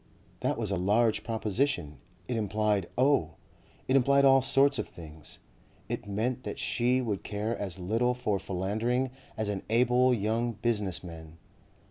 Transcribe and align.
That 0.39 0.57
was 0.57 0.71
a 0.71 0.77
large 0.77 1.23
proposition; 1.23 1.99
it 2.27 2.35
implied 2.35 2.89
oh! 2.97 3.35
it 3.87 3.95
implied 3.95 4.25
all 4.25 4.41
sorts 4.41 4.79
of 4.79 4.87
things. 4.89 5.37
It 5.89 6.07
meant 6.07 6.41
that 6.41 6.57
she 6.57 7.03
would 7.03 7.21
care 7.21 7.55
as 7.55 7.77
little 7.77 8.15
for 8.15 8.39
philandering 8.39 9.11
as 9.37 9.47
an 9.47 9.61
able 9.69 10.11
young 10.11 10.53
business 10.53 11.03
man. 11.03 11.37